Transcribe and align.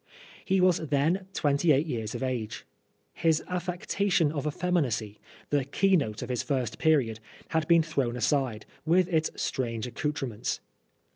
He 0.43 0.59
was 0.59 0.77
then 0.79 1.27
twenty 1.31 1.71
eight 1.71 1.85
years 1.85 2.15
of 2.15 2.23
age. 2.23 2.65
His 3.13 3.43
affectation 3.47 4.31
of 4.31 4.47
effeminacy, 4.47 5.19
the 5.51 5.63
keynote 5.65 6.23
of 6.23 6.29
his 6.29 6.41
first 6.41 6.79
period, 6.79 7.19
had 7.49 7.67
been 7.67 7.83
thrown 7.83 8.17
aside, 8.17 8.65
with 8.83 9.07
its 9.07 9.29
strange 9.35 9.85
accoutrements. 9.85 10.59